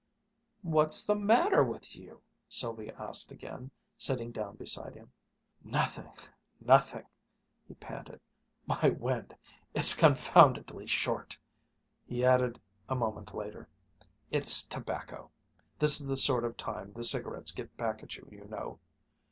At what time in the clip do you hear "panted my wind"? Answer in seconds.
7.75-9.35